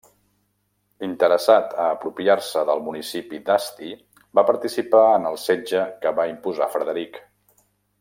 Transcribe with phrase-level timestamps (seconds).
[1.07, 3.93] Interessat a apropiar-se del municipi d'Asti,
[4.41, 7.27] va participar en el setge que va imposar Frederic.